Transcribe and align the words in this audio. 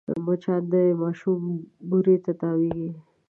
مچان 0.25 0.61
د 0.71 0.73
ماشوم 1.01 1.41
بوري 1.89 2.17
ته 2.23 2.31
تاوېږي 2.41 2.89